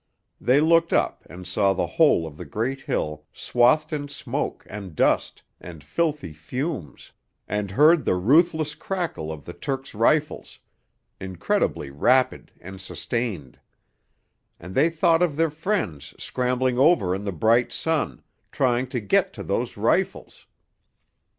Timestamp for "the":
1.73-1.85, 2.37-2.43, 8.03-8.15, 9.45-9.53, 17.23-17.31